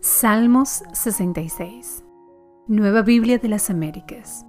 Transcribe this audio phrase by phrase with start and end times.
[0.00, 2.04] Salmos 66
[2.66, 4.44] Nueva Biblia de las Américas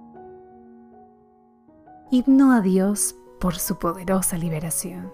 [2.12, 5.12] Himno a Dios por su poderosa liberación.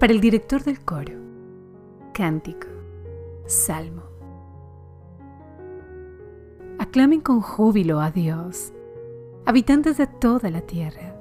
[0.00, 1.12] Para el director del coro,
[2.14, 2.68] cántico,
[3.44, 4.02] salmo.
[6.78, 8.72] Aclamen con júbilo a Dios,
[9.44, 11.14] habitantes de toda la tierra.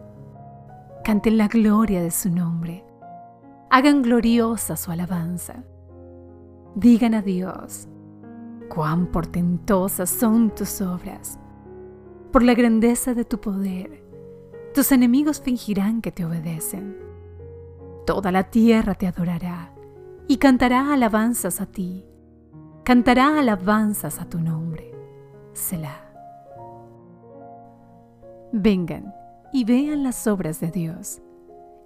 [1.03, 2.85] Canten la gloria de su nombre.
[3.75, 5.63] Hagan gloriosa su alabanza.
[6.75, 7.87] Digan a Dios,
[8.69, 11.39] cuán portentosas son tus obras.
[12.31, 14.05] Por la grandeza de tu poder,
[14.75, 16.99] tus enemigos fingirán que te obedecen.
[18.05, 19.73] Toda la tierra te adorará
[20.27, 22.05] y cantará alabanzas a ti.
[22.83, 24.91] Cantará alabanzas a tu nombre.
[25.53, 26.13] Selah.
[28.51, 29.15] Vengan
[29.51, 31.23] y vean las obras de Dios,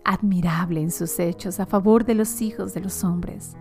[0.08, 3.56] admirable en sus hechos a favor de los hijos de los hombres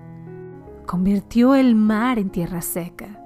[0.87, 3.21] convirtió el mar en tierra seca.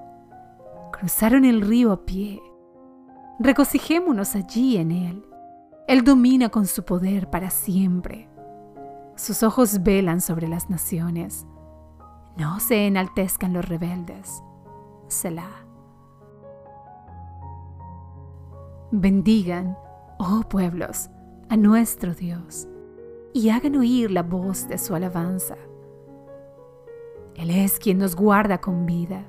[0.93, 2.43] Cruzaron el río a pie.
[3.39, 5.25] Regocijémonos allí en él.
[5.87, 8.29] Él domina con su poder para siempre.
[9.15, 11.47] Sus ojos velan sobre las naciones.
[12.37, 14.43] No se enaltezcan los rebeldes.
[15.09, 15.67] Selah.
[18.93, 19.77] Bendigan,
[20.19, 21.11] oh pueblos,
[21.49, 22.67] a nuestro Dios,
[23.33, 25.57] y hagan oír la voz de su alabanza
[27.41, 29.25] él es quien nos guarda con vida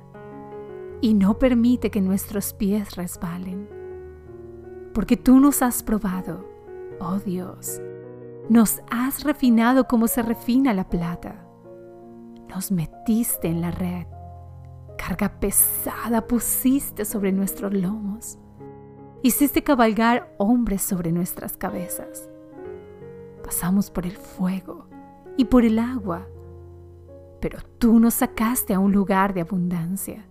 [1.00, 3.66] y no permite que nuestros pies resbalen.
[4.92, 6.46] Porque tú nos has probado,
[7.00, 7.80] oh Dios,
[8.50, 11.46] nos has refinado como se refina la plata.
[12.50, 14.06] Nos metiste en la red,
[14.98, 18.38] carga pesada pusiste sobre nuestros lomos.
[19.22, 22.28] Hiciste cabalgar hombres sobre nuestras cabezas.
[23.52, 24.86] Pasamos por el fuego
[25.36, 26.26] y por el agua
[27.42, 30.24] pero tú nos sacaste a un lugar de abundancia.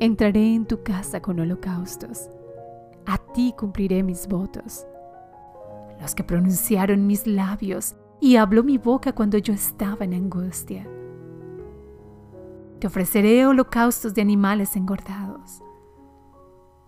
[0.00, 2.30] Entraré en tu casa con holocaustos.
[3.04, 4.86] A ti cumpliré mis votos.
[6.00, 10.88] Los que pronunciaron mis labios y habló mi boca cuando yo estaba en angustia.
[12.80, 15.62] Te ofreceré holocaustos de animales engordados.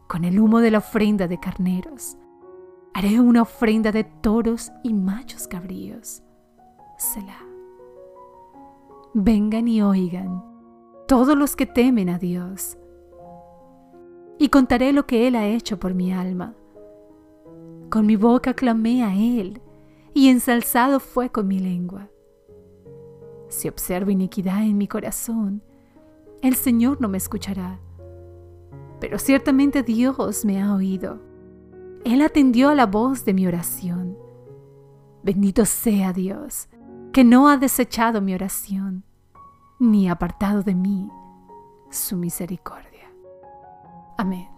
[0.08, 2.16] Con el humo de la ofrenda de carneros,
[2.94, 6.22] haré una ofrenda de toros y machos cabríos.
[6.96, 7.44] Selah.
[9.12, 10.42] Vengan y oigan,
[11.06, 12.78] todos los que temen a Dios.
[14.38, 16.54] Y contaré lo que Él ha hecho por mi alma.
[17.90, 19.60] Con mi boca clamé a Él,
[20.14, 22.08] y ensalzado fue con mi lengua.
[23.48, 25.62] Si observo iniquidad en mi corazón,
[26.42, 27.80] el Señor no me escuchará.
[29.00, 31.33] Pero ciertamente Dios me ha oído.
[32.04, 34.18] Él atendió a la voz de mi oración.
[35.22, 36.68] Bendito sea Dios
[37.12, 39.04] que no ha desechado mi oración,
[39.78, 41.08] ni apartado de mí
[41.90, 43.10] su misericordia.
[44.18, 44.53] Amén.